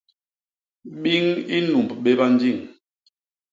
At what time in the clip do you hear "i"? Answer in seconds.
1.55-1.57